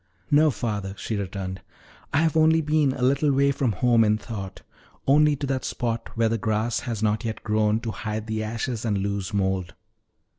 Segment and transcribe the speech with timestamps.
[0.31, 1.61] "No, father," she returned,
[2.11, 4.63] "I have only been a little way from home in thought
[5.05, 8.83] only to that spot where the grass has not yet grown to hide the ashes
[8.83, 9.75] and loose mold."